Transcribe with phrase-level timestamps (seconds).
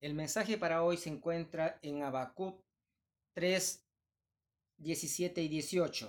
[0.00, 2.62] El mensaje para hoy se encuentra en Habacuc
[3.32, 3.84] 3,
[4.76, 6.08] 17 y 18.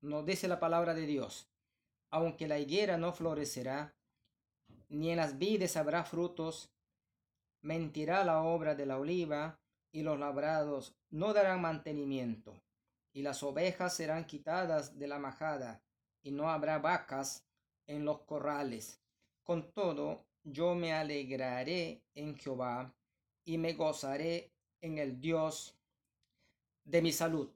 [0.00, 1.48] Nos dice la palabra de Dios.
[2.10, 3.94] Aunque la higuera no florecerá,
[4.88, 6.72] ni en las vides habrá frutos,
[7.62, 9.60] mentirá la obra de la oliva,
[9.92, 12.60] y los labrados no darán mantenimiento,
[13.12, 15.80] y las ovejas serán quitadas de la majada,
[16.22, 17.46] y no habrá vacas
[17.86, 19.00] en los corrales.
[19.44, 22.97] Con todo, yo me alegraré en Jehová
[23.48, 24.52] y me gozaré
[24.82, 25.74] en el Dios
[26.84, 27.50] de mi salud.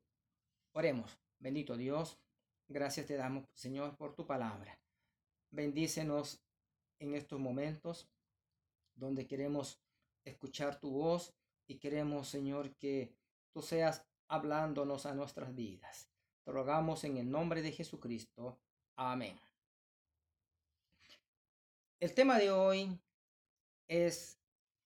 [0.73, 2.19] Oremos, bendito Dios,
[2.67, 4.81] gracias te damos, Señor, por tu palabra.
[5.51, 6.41] Bendícenos
[6.99, 8.09] en estos momentos
[8.95, 9.83] donde queremos
[10.25, 11.35] escuchar tu voz
[11.67, 13.15] y queremos, Señor, que
[13.53, 16.09] tú seas hablándonos a nuestras vidas.
[16.43, 18.59] Te rogamos en el nombre de Jesucristo.
[18.97, 19.39] Amén.
[22.01, 22.99] El tema de hoy
[23.89, 24.42] es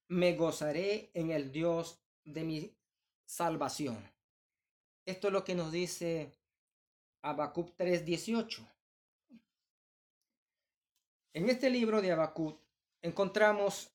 [0.09, 2.77] me gozaré en el Dios de mi
[3.25, 3.99] salvación.
[5.05, 6.33] Esto es lo que nos dice
[7.23, 8.67] Habacuc 3:18.
[11.33, 12.61] En este libro de Habacuc
[13.03, 13.93] encontramos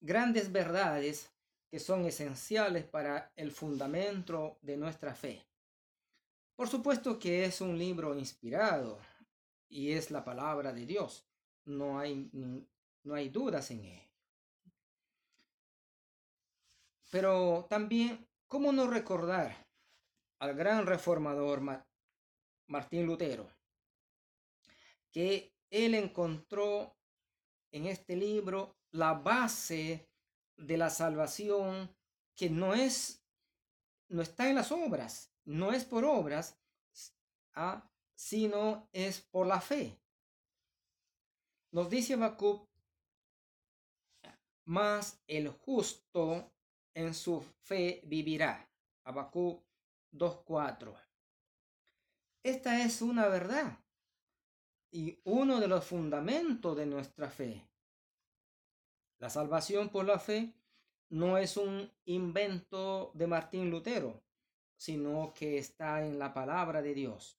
[0.00, 1.30] grandes verdades
[1.70, 5.46] que son esenciales para el fundamento de nuestra fe.
[6.56, 8.98] Por supuesto que es un libro inspirado
[9.68, 11.24] y es la palabra de Dios.
[11.64, 14.09] No hay, no hay dudas en él.
[17.10, 19.66] Pero también, ¿cómo no recordar
[20.38, 21.60] al gran reformador
[22.68, 23.50] Martín Lutero?
[25.10, 26.96] Que él encontró
[27.72, 30.08] en este libro la base
[30.56, 31.94] de la salvación
[32.36, 33.24] que no es,
[34.08, 36.58] no está en las obras, no es por obras,
[37.54, 37.90] ¿ah?
[38.14, 39.98] sino es por la fe.
[41.72, 42.68] Nos dice Habacuc,
[44.64, 46.52] más el justo
[46.94, 48.68] en su fe vivirá.
[49.04, 49.62] Abacú
[50.12, 50.94] 2.4.
[52.42, 53.78] Esta es una verdad
[54.90, 57.68] y uno de los fundamentos de nuestra fe.
[59.18, 60.54] La salvación por la fe
[61.10, 64.22] no es un invento de Martín Lutero,
[64.76, 67.38] sino que está en la palabra de Dios.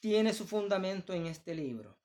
[0.00, 1.98] Tiene su fundamento en este libro.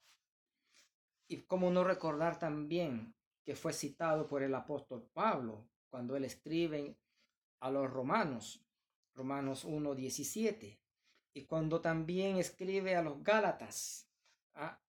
[1.27, 3.15] Y cómo no recordar también
[3.45, 6.97] que fue citado por el apóstol Pablo cuando él escribe
[7.59, 8.65] a los romanos,
[9.13, 10.79] Romanos 1.17,
[11.35, 14.09] y cuando también escribe a los Gálatas,
[14.55, 14.81] ¿ah?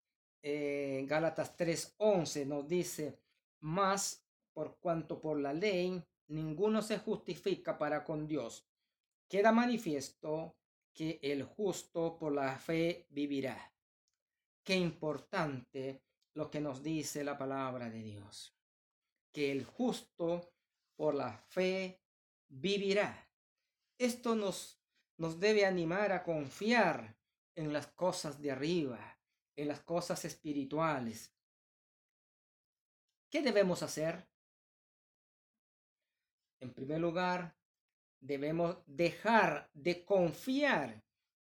[0.43, 3.21] eh, Gálatas 3.11 nos dice,
[3.61, 8.67] más por cuanto por la ley ninguno se justifica para con Dios,
[9.29, 10.57] queda manifiesto
[10.95, 13.75] que el justo por la fe vivirá.
[14.63, 16.01] Qué importante
[16.33, 18.57] lo que nos dice la palabra de Dios.
[19.31, 20.54] Que el justo
[20.97, 22.01] por la fe
[22.49, 23.29] vivirá.
[23.99, 24.81] Esto nos,
[25.17, 27.17] nos debe animar a confiar
[27.55, 29.19] en las cosas de arriba,
[29.57, 31.33] en las cosas espirituales.
[33.31, 34.29] ¿Qué debemos hacer?
[36.61, 37.57] En primer lugar,
[38.21, 41.05] debemos dejar de confiar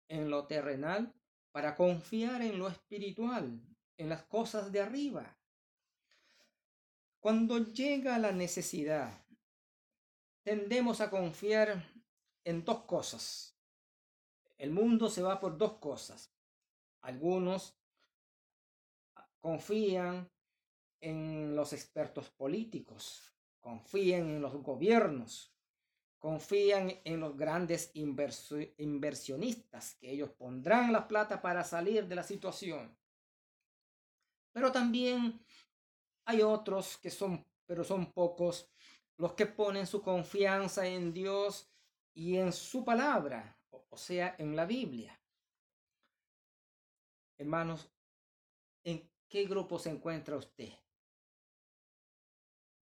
[0.09, 1.15] en lo terrenal
[1.51, 3.61] para confiar en lo espiritual,
[3.97, 5.39] en las cosas de arriba.
[7.21, 9.25] Cuando llega la necesidad,
[10.49, 11.85] tendemos a confiar
[12.43, 13.55] en dos cosas.
[14.57, 16.33] El mundo se va por dos cosas.
[17.03, 17.77] Algunos
[19.41, 20.31] confían
[21.03, 25.55] en los expertos políticos, confían en los gobiernos,
[26.19, 32.97] confían en los grandes inversionistas, que ellos pondrán la plata para salir de la situación.
[34.53, 35.45] Pero también
[36.25, 38.71] hay otros que son, pero son pocos,
[39.19, 41.69] los que ponen su confianza en Dios
[42.15, 45.21] y en su palabra, o sea, en la Biblia.
[47.37, 47.91] Hermanos,
[48.85, 50.73] ¿en qué grupo se encuentra usted?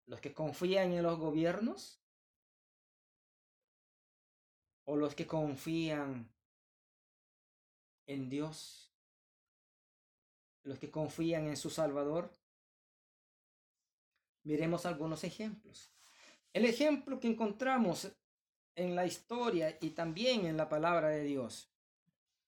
[0.06, 2.00] ¿Los que confían en los gobiernos?
[4.84, 6.32] ¿O los que confían
[8.06, 8.92] en Dios?
[10.62, 12.32] ¿Los que confían en su Salvador?
[14.42, 15.92] Miremos algunos ejemplos.
[16.52, 18.10] El ejemplo que encontramos
[18.74, 21.70] en la historia y también en la palabra de Dios.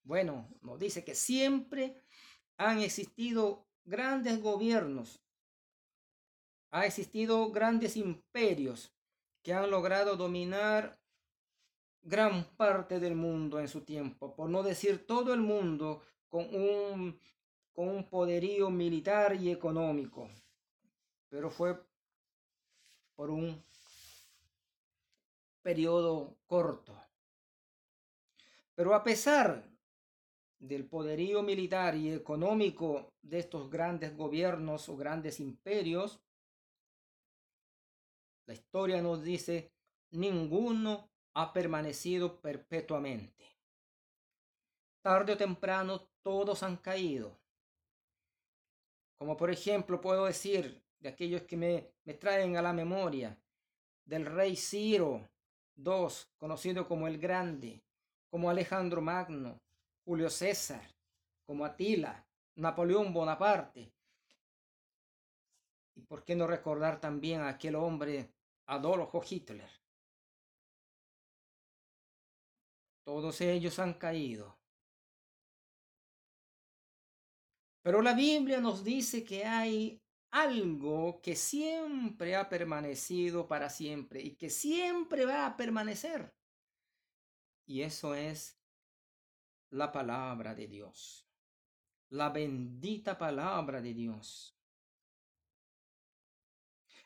[0.03, 2.03] Bueno, nos dice que siempre
[2.57, 5.21] han existido grandes gobiernos,
[6.71, 8.93] ha existido grandes imperios
[9.43, 10.99] que han logrado dominar
[12.03, 17.21] gran parte del mundo en su tiempo, por no decir todo el mundo, con un,
[17.73, 20.29] con un poderío militar y económico.
[21.29, 21.79] Pero fue
[23.15, 23.63] por un
[25.63, 27.01] periodo corto.
[28.75, 29.71] Pero a pesar
[30.59, 36.21] del poderío militar y económico de estos grandes gobiernos o grandes imperios,
[38.47, 39.73] la historia nos dice,
[40.11, 43.57] ninguno ha permanecido perpetuamente.
[45.01, 47.41] Tarde o temprano todos han caído.
[49.19, 53.37] Como por ejemplo puedo decir de aquellos que me, me traen a la memoria,
[54.05, 55.32] del rey Ciro
[55.77, 56.09] II,
[56.39, 57.83] conocido como el Grande,
[58.31, 59.61] como Alejandro Magno,
[60.05, 60.83] Julio César,
[61.47, 62.27] como Atila,
[62.57, 63.93] Napoleón Bonaparte.
[65.95, 68.33] ¿Y por qué no recordar también a aquel hombre
[68.67, 69.71] Adolfo Hitler?
[73.05, 74.57] Todos ellos han caído.
[77.83, 80.02] Pero la Biblia nos dice que hay
[80.33, 86.35] algo que siempre ha permanecido para siempre y que siempre va a permanecer.
[87.67, 88.59] Y eso es
[89.71, 91.29] la palabra de Dios,
[92.09, 94.59] la bendita palabra de Dios.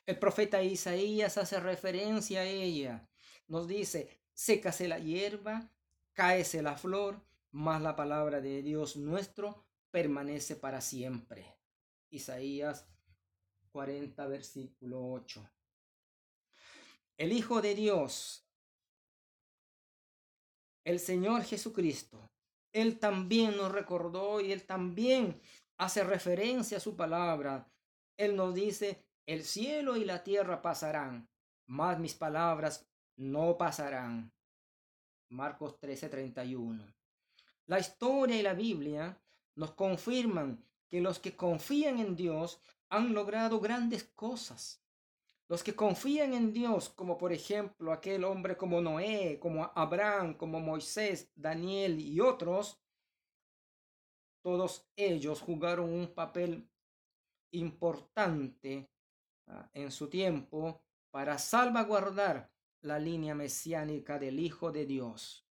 [0.05, 3.09] El profeta Isaías hace referencia a ella.
[3.47, 5.69] Nos dice, sécase la hierba,
[6.13, 7.21] cáese la flor,
[7.51, 11.57] mas la palabra de Dios nuestro permanece para siempre.
[12.09, 12.87] Isaías
[13.77, 15.51] 40, versículo 8.
[17.15, 18.43] El Hijo de Dios,
[20.83, 22.31] el Señor Jesucristo,
[22.73, 25.39] Él también nos recordó y Él también
[25.77, 27.71] hace referencia a su palabra.
[28.17, 31.29] Él nos dice, el cielo y la tierra pasarán,
[31.67, 34.33] mas mis palabras no pasarán.
[35.29, 36.95] Marcos 13:31.
[37.67, 39.21] La historia y la Biblia
[39.53, 44.81] nos confirman que los que confían en Dios han logrado grandes cosas.
[45.49, 50.59] Los que confían en Dios, como por ejemplo aquel hombre como Noé, como Abraham, como
[50.59, 52.81] Moisés, Daniel y otros,
[54.41, 56.69] todos ellos jugaron un papel
[57.51, 58.89] importante
[59.47, 60.81] ah, en su tiempo
[61.11, 62.51] para salvaguardar
[62.81, 65.45] la línea mesiánica del Hijo de Dios.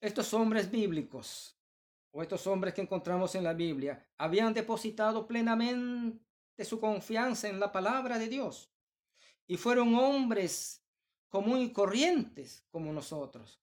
[0.00, 1.58] Estos hombres bíblicos
[2.14, 7.72] o estos hombres que encontramos en la Biblia habían depositado plenamente su confianza en la
[7.72, 8.72] palabra de Dios
[9.48, 10.86] y fueron hombres
[11.28, 13.60] común y corrientes como nosotros.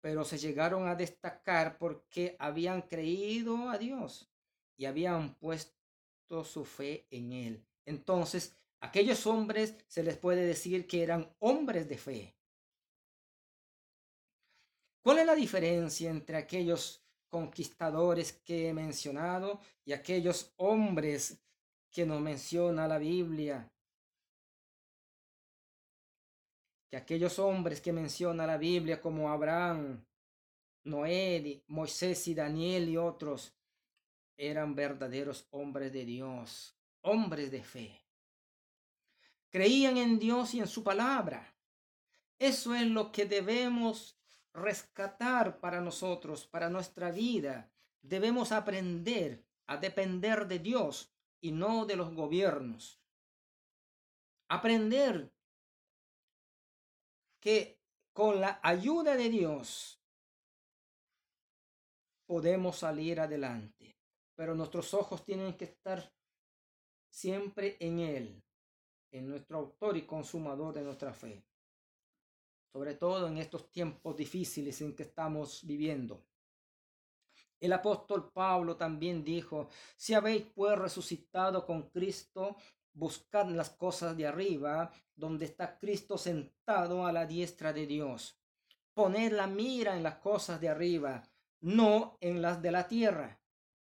[0.00, 4.30] Pero se llegaron a destacar porque habían creído a Dios
[4.76, 7.66] y habían puesto su fe en Él.
[7.84, 12.36] Entonces, aquellos hombres se les puede decir que eran hombres de fe.
[15.04, 21.44] ¿Cuál es la diferencia entre aquellos conquistadores que he mencionado y aquellos hombres
[21.90, 23.70] que nos menciona la Biblia?
[26.88, 30.02] Que aquellos hombres que menciona la Biblia como Abraham,
[30.84, 33.54] Noé, Moisés y Daniel y otros
[34.38, 38.06] eran verdaderos hombres de Dios, hombres de fe.
[39.50, 41.54] Creían en Dios y en su palabra.
[42.38, 44.18] Eso es lo que debemos
[44.54, 47.70] rescatar para nosotros, para nuestra vida.
[48.02, 53.00] Debemos aprender a depender de Dios y no de los gobiernos.
[54.48, 55.32] Aprender
[57.40, 57.78] que
[58.12, 60.00] con la ayuda de Dios
[62.26, 63.96] podemos salir adelante,
[64.36, 66.12] pero nuestros ojos tienen que estar
[67.10, 68.42] siempre en Él,
[69.12, 71.44] en nuestro autor y consumador de nuestra fe
[72.74, 76.24] sobre todo en estos tiempos difíciles en que estamos viviendo.
[77.60, 82.56] El apóstol Pablo también dijo, si habéis pues resucitado con Cristo,
[82.92, 88.40] buscad las cosas de arriba, donde está Cristo sentado a la diestra de Dios.
[88.92, 91.22] Poned la mira en las cosas de arriba,
[91.60, 93.40] no en las de la tierra.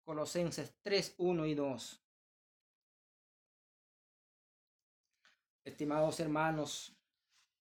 [0.05, 2.03] Colosenses 3, 1 y 2.
[5.65, 6.99] Estimados hermanos,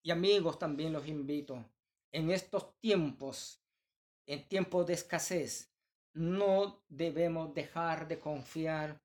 [0.08, 1.62] y amigos también los invito,
[2.12, 3.62] en estos tiempos,
[4.26, 5.70] en tiempos de escasez,
[6.14, 9.02] no debemos dejar de confiar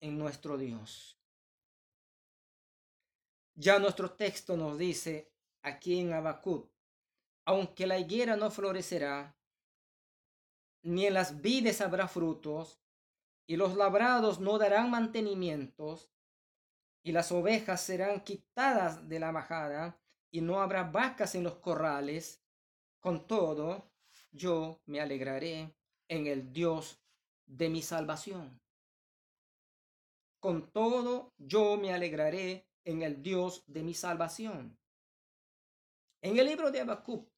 [0.00, 1.18] en nuestro Dios.
[3.56, 5.32] Ya nuestro texto nos dice
[5.62, 6.70] aquí en Abacut,
[7.44, 9.36] aunque la higuera no florecerá,
[10.84, 12.80] ni en las vides habrá frutos,
[13.48, 16.08] y los labrados no darán mantenimientos,
[17.02, 19.99] y las ovejas serán quitadas de la majada,
[20.30, 22.42] y no habrá vacas en los corrales.
[23.00, 23.90] Con todo,
[24.30, 25.74] yo me alegraré
[26.08, 27.00] en el Dios
[27.46, 28.60] de mi salvación.
[30.38, 34.78] Con todo, yo me alegraré en el Dios de mi salvación.
[36.22, 37.28] En el libro de Habacuc,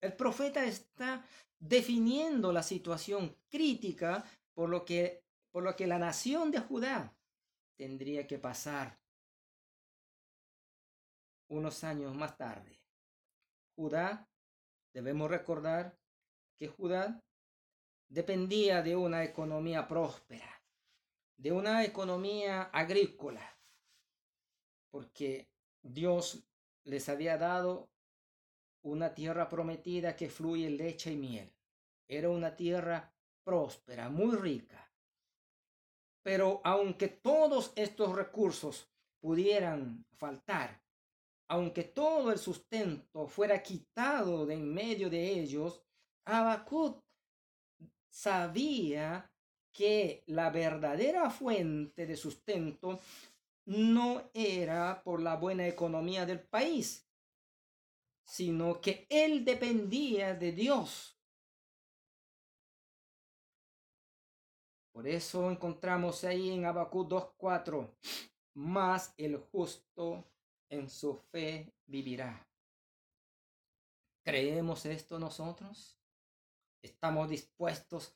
[0.00, 1.24] el profeta está
[1.58, 4.24] definiendo la situación crítica
[4.54, 7.16] por lo que, por lo que la nación de Judá
[7.76, 8.98] tendría que pasar
[11.48, 12.80] unos años más tarde.
[13.76, 14.28] Judá,
[14.92, 15.98] debemos recordar
[16.58, 17.22] que Judá
[18.08, 20.62] dependía de una economía próspera,
[21.36, 23.58] de una economía agrícola,
[24.90, 25.48] porque
[25.82, 26.44] Dios
[26.84, 27.90] les había dado
[28.82, 31.52] una tierra prometida que fluye leche y miel.
[32.08, 33.12] Era una tierra
[33.44, 34.90] próspera, muy rica.
[36.22, 38.90] Pero aunque todos estos recursos
[39.20, 40.82] pudieran faltar,
[41.48, 45.82] aunque todo el sustento fuera quitado de en medio de ellos,
[46.26, 47.02] Habacuc
[48.10, 49.32] sabía
[49.72, 53.00] que la verdadera fuente de sustento
[53.64, 57.08] no era por la buena economía del país,
[58.24, 61.18] sino que él dependía de Dios.
[64.92, 67.94] Por eso encontramos ahí en Habacuc 2.4,
[68.54, 70.26] más el justo
[70.70, 72.46] en su fe vivirá.
[74.24, 75.98] ¿Creemos esto nosotros?
[76.82, 78.14] ¿Estamos dispuestos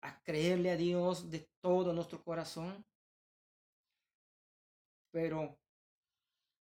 [0.00, 2.84] a creerle a Dios de todo nuestro corazón?
[5.10, 5.58] Pero,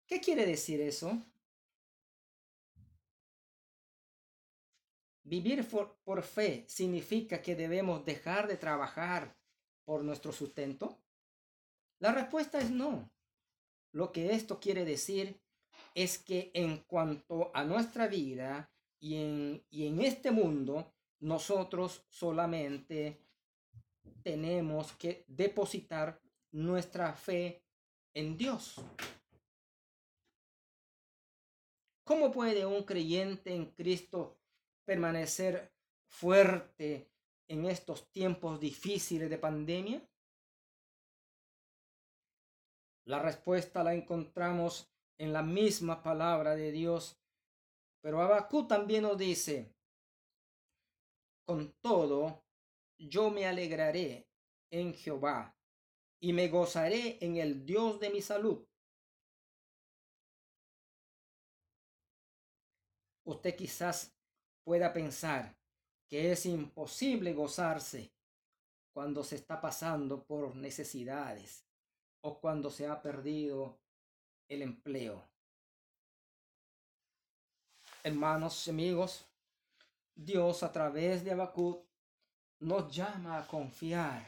[0.07, 1.19] ¿qué quiere decir eso?
[5.25, 9.35] Vivir por, fe significa que debemos dejar de trabajar
[9.85, 11.03] por nuestro sustento.
[11.99, 13.11] La respuesta es no.
[13.95, 15.41] Lo que esto quiere decir
[15.95, 23.21] es que en cuanto a nuestra vida y en, y en este mundo, nosotros solamente
[24.25, 26.21] tenemos que depositar
[26.51, 27.63] nuestra fe
[28.15, 28.81] en Dios.
[32.03, 34.41] ¿Cómo puede un creyente en Cristo
[34.85, 35.73] permanecer
[36.09, 37.13] fuerte
[37.47, 40.03] en estos tiempos difíciles de pandemia?
[43.07, 47.19] La respuesta la encontramos en la misma palabra de Dios.
[48.01, 49.75] Pero Abacú también nos dice,
[51.45, 52.43] con todo,
[52.99, 54.27] yo me alegraré
[54.71, 55.55] en Jehová
[56.21, 58.67] y me gozaré en el Dios de mi salud.
[63.27, 64.15] Usted quizás
[64.65, 65.57] pueda pensar
[66.09, 68.13] que es imposible gozarse
[68.95, 71.65] cuando se está pasando por necesidades
[72.27, 73.79] o cuando se ha perdido
[74.49, 75.23] el empleo.
[78.03, 79.27] Hermanos y amigos,
[80.15, 81.85] Dios a través de Habacuc
[82.61, 84.27] nos llama a confiar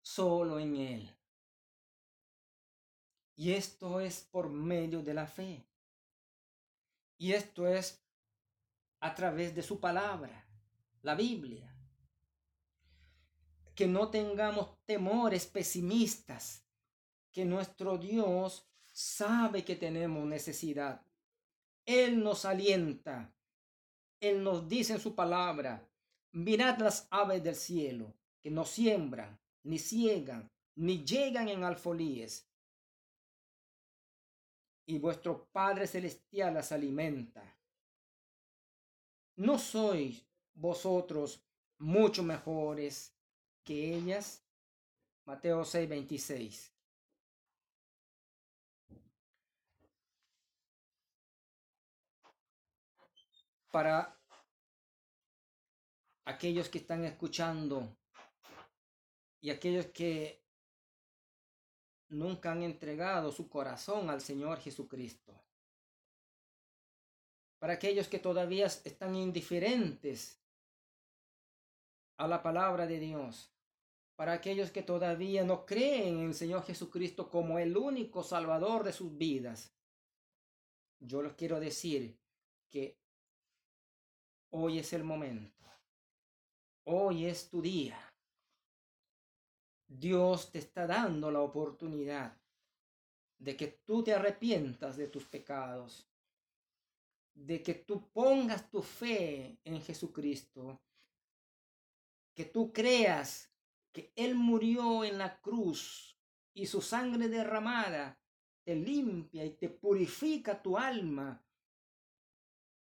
[0.00, 1.16] solo en Él.
[3.36, 5.62] Y esto es por medio de la fe.
[7.18, 8.02] Y esto es
[9.00, 10.48] a través de su palabra,
[11.02, 11.76] la Biblia.
[13.74, 16.64] Que no tengamos temores pesimistas,
[17.32, 21.02] que nuestro Dios sabe que tenemos necesidad.
[21.86, 23.32] Él nos alienta
[24.20, 25.88] él nos dice en su palabra,
[26.32, 32.46] mirad las aves del cielo, que no siembran, ni ciegan, ni llegan en alfolíes.
[34.86, 37.42] Y vuestro Padre Celestial las alimenta.
[39.36, 40.22] ¿No sois
[40.52, 41.42] vosotros
[41.78, 43.16] mucho mejores
[43.64, 44.44] que ellas?
[45.24, 46.74] Mateo 6, 26.
[53.70, 54.18] Para
[56.24, 57.96] aquellos que están escuchando
[59.40, 60.44] y aquellos que
[62.08, 65.40] nunca han entregado su corazón al Señor Jesucristo.
[67.58, 70.40] Para aquellos que todavía están indiferentes
[72.16, 73.52] a la palabra de Dios.
[74.16, 78.92] Para aquellos que todavía no creen en el Señor Jesucristo como el único salvador de
[78.92, 79.74] sus vidas.
[80.98, 82.18] Yo les quiero decir
[82.70, 82.98] que
[84.52, 85.64] Hoy es el momento.
[86.84, 87.98] Hoy es tu día.
[89.86, 92.36] Dios te está dando la oportunidad
[93.38, 96.10] de que tú te arrepientas de tus pecados,
[97.32, 100.80] de que tú pongas tu fe en Jesucristo,
[102.34, 103.52] que tú creas
[103.92, 106.18] que Él murió en la cruz
[106.54, 108.20] y su sangre derramada
[108.64, 111.44] te limpia y te purifica tu alma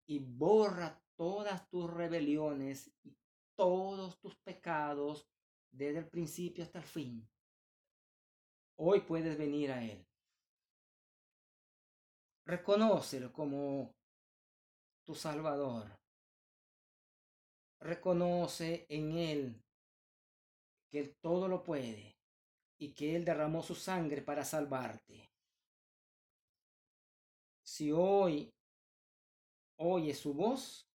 [0.06, 3.16] y borra todas tus rebeliones y
[3.56, 5.26] todos tus pecados
[5.70, 7.28] desde el principio hasta el fin.
[8.78, 10.06] hoy puedes venir a Él.
[12.44, 13.94] Reconócelo como
[15.04, 15.99] tu Salvador.
[17.80, 19.64] Reconoce en Él
[20.90, 22.16] que Él todo lo puede
[22.78, 25.30] y que Él derramó su sangre para salvarte.
[27.64, 28.52] Si hoy
[29.78, 30.85] oye su voz,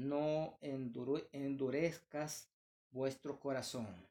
[0.00, 2.50] no endurezcas
[2.90, 4.08] vuestro corazón.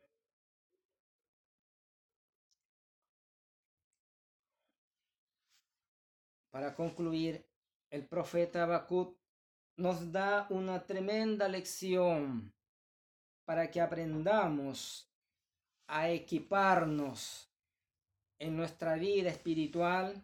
[6.52, 7.46] Para concluir,
[7.90, 9.18] el profeta Habacuc
[9.78, 12.54] nos da una tremenda lección
[13.46, 15.10] para que aprendamos
[15.88, 17.50] a equiparnos
[18.38, 20.24] en nuestra vida espiritual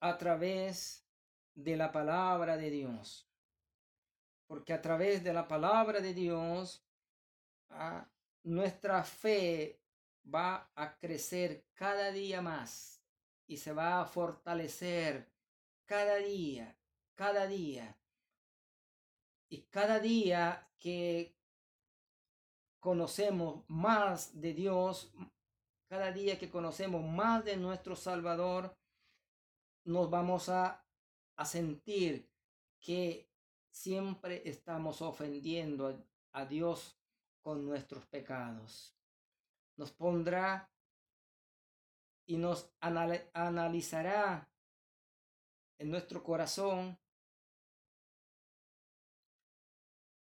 [0.00, 1.06] a través
[1.54, 3.25] de la palabra de Dios.
[4.46, 6.84] Porque a través de la palabra de Dios,
[7.70, 8.08] ah,
[8.44, 9.80] nuestra fe
[10.32, 13.02] va a crecer cada día más
[13.46, 15.28] y se va a fortalecer
[15.84, 16.76] cada día,
[17.14, 17.96] cada día.
[19.48, 21.36] Y cada día que
[22.80, 25.12] conocemos más de Dios,
[25.88, 28.76] cada día que conocemos más de nuestro Salvador,
[29.84, 30.84] nos vamos a,
[31.36, 32.28] a sentir
[32.80, 33.28] que
[33.76, 36.02] siempre estamos ofendiendo
[36.32, 36.98] a Dios
[37.42, 38.96] con nuestros pecados.
[39.76, 40.72] Nos pondrá
[42.26, 44.50] y nos analizará
[45.78, 46.98] en nuestro corazón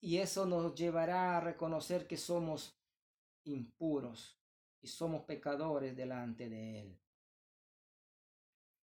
[0.01, 2.77] y eso nos llevará a reconocer que somos
[3.45, 4.37] impuros
[4.81, 6.99] y somos pecadores delante de Él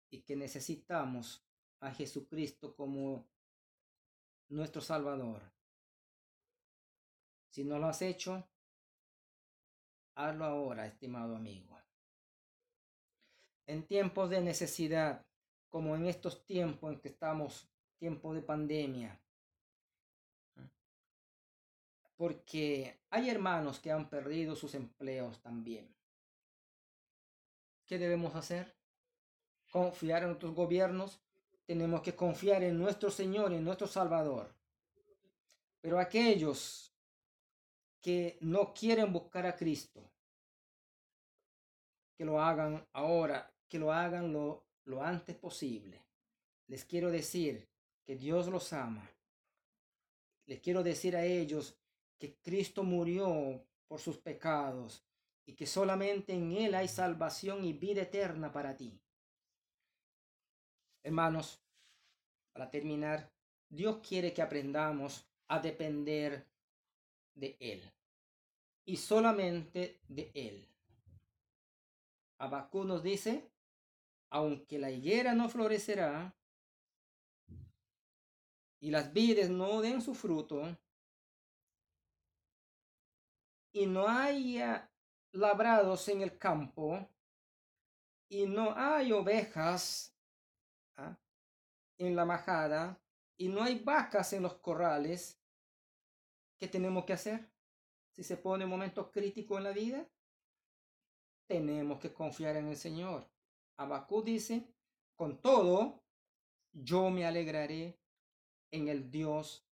[0.10, 1.46] y que necesitamos
[1.82, 3.33] a Jesucristo como
[4.54, 5.42] nuestro Salvador.
[7.50, 8.48] Si no lo has hecho,
[10.16, 11.80] hazlo ahora, estimado amigo.
[13.66, 15.26] En tiempos de necesidad,
[15.70, 19.20] como en estos tiempos en que estamos, tiempo de pandemia.
[22.16, 25.96] Porque hay hermanos que han perdido sus empleos también.
[27.86, 28.76] ¿Qué debemos hacer?
[29.72, 31.23] Confiar en nuestros gobiernos.
[31.66, 34.54] Tenemos que confiar en nuestro Señor, en nuestro Salvador.
[35.82, 36.94] Pero aquellos
[38.02, 40.12] que no quieren buscar a Cristo,
[42.18, 46.06] que lo hagan ahora, que lo hagan lo lo antes posible.
[46.68, 47.68] Les quiero decir
[48.06, 49.10] que Dios los ama.
[50.46, 51.78] Les quiero decir a ellos
[52.18, 55.04] que Cristo murió por sus pecados
[55.46, 59.00] y que solamente en Él hay salvación y vida eterna para ti.
[61.04, 61.62] Hermanos,
[62.54, 63.30] para terminar,
[63.70, 66.48] Dios quiere que aprendamos a depender
[67.36, 67.84] de Él
[68.86, 70.68] y solamente de Él.
[72.38, 73.50] Abacú nos dice,
[74.30, 76.36] aunque la higuera no florecerá
[78.80, 80.78] y las vides no den su fruto,
[83.72, 84.92] y no haya
[85.32, 87.10] labrados en el campo,
[88.30, 90.14] y no hay ovejas
[90.98, 91.18] ¿ah?
[91.98, 93.02] en la majada,
[93.38, 95.42] y no hay vacas en los corrales,
[96.58, 97.52] ¿qué tenemos que hacer?
[98.12, 100.08] Si se pone un momento crítico en la vida,
[101.48, 103.30] tenemos que confiar en el Señor.
[103.78, 104.74] Abacú dice,
[105.16, 106.04] con todo,
[106.72, 108.00] yo me alegraré
[108.72, 109.68] en el Dios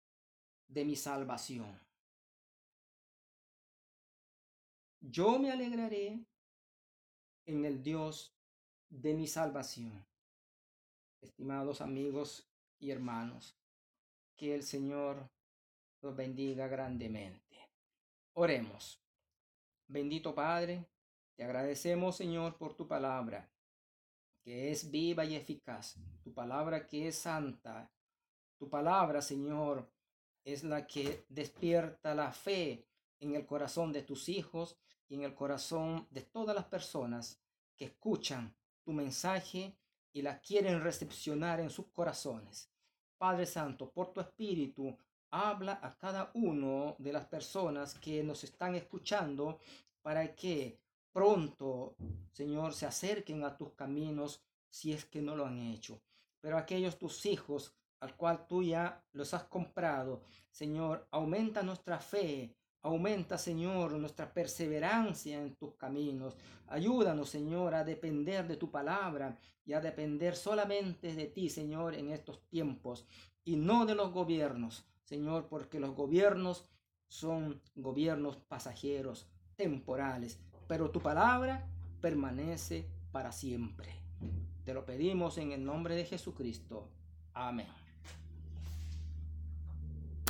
[0.68, 1.80] de mi salvación.
[5.02, 6.26] Yo me alegraré
[7.46, 8.36] en el Dios
[8.90, 10.09] de mi salvación.
[11.22, 13.58] Estimados amigos y hermanos,
[14.36, 15.30] que el Señor
[16.02, 17.70] los bendiga grandemente.
[18.34, 19.04] Oremos.
[19.88, 20.86] Bendito Padre,
[21.36, 23.50] te agradecemos Señor por tu palabra
[24.42, 27.92] que es viva y eficaz, tu palabra que es santa,
[28.58, 29.92] tu palabra, Señor,
[30.44, 32.88] es la que despierta la fe
[33.20, 34.78] en el corazón de tus hijos
[35.08, 37.42] y en el corazón de todas las personas
[37.76, 39.78] que escuchan tu mensaje
[40.14, 42.70] y la quieren recepcionar en sus corazones.
[43.18, 44.98] Padre Santo, por tu Espíritu,
[45.32, 49.60] habla a cada uno de las personas que nos están escuchando
[50.02, 50.80] para que
[51.12, 51.96] pronto,
[52.32, 56.02] Señor, se acerquen a tus caminos si es que no lo han hecho.
[56.40, 62.56] Pero aquellos tus hijos al cual tú ya los has comprado, Señor, aumenta nuestra fe,
[62.82, 66.38] aumenta, Señor, nuestra perseverancia en tus caminos.
[66.68, 72.12] Ayúdanos, Señor, a depender de tu palabra y a depender solamente de ti, Señor, en
[72.12, 73.06] estos tiempos
[73.44, 76.70] y no de los gobiernos, Señor, porque los gobiernos
[77.08, 80.40] son gobiernos pasajeros, temporales
[80.70, 81.68] pero tu palabra
[82.00, 83.92] permanece para siempre.
[84.64, 86.92] Te lo pedimos en el nombre de Jesucristo.
[87.34, 87.79] Amén.